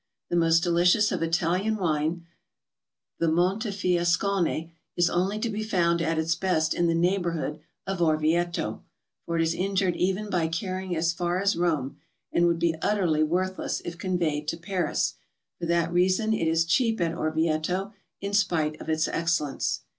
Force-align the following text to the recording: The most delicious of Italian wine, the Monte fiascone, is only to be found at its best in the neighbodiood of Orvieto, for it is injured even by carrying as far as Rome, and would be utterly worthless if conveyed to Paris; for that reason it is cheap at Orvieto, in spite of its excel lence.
The 0.29 0.35
most 0.35 0.63
delicious 0.63 1.11
of 1.11 1.21
Italian 1.21 1.77
wine, 1.77 2.25
the 3.19 3.27
Monte 3.27 3.69
fiascone, 3.69 4.71
is 4.97 5.11
only 5.11 5.37
to 5.37 5.47
be 5.47 5.61
found 5.61 6.01
at 6.01 6.17
its 6.17 6.33
best 6.33 6.73
in 6.73 6.87
the 6.87 6.95
neighbodiood 6.95 7.59
of 7.85 8.01
Orvieto, 8.01 8.81
for 9.27 9.37
it 9.37 9.43
is 9.43 9.53
injured 9.53 9.95
even 9.95 10.31
by 10.31 10.47
carrying 10.47 10.95
as 10.95 11.13
far 11.13 11.39
as 11.39 11.55
Rome, 11.55 11.97
and 12.31 12.47
would 12.47 12.57
be 12.57 12.73
utterly 12.81 13.21
worthless 13.21 13.79
if 13.85 13.99
conveyed 13.99 14.47
to 14.47 14.57
Paris; 14.57 15.13
for 15.59 15.67
that 15.67 15.93
reason 15.93 16.33
it 16.33 16.47
is 16.47 16.65
cheap 16.65 16.99
at 16.99 17.13
Orvieto, 17.13 17.93
in 18.21 18.33
spite 18.33 18.81
of 18.81 18.89
its 18.89 19.07
excel 19.07 19.49
lence. 19.49 19.81